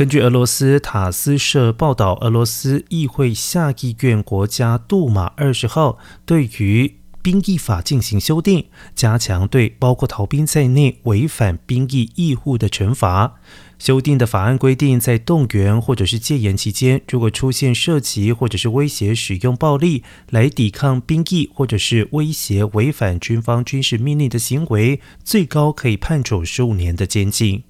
[0.00, 13.34] 根据俄罗斯塔斯社报道，俄罗斯议会下议院国家杜马二十号对于兵役法进行修订，加强对包括逃兵在内违反兵役义务的惩罚。
[13.78, 27.64] 修订的法案规定，在动员或者是戒严期间，如果出现涉及或者是威胁使用暴力来抵抗兵役，或者是威胁违反军方军事命令的行为，最高可以判处十五年的监禁。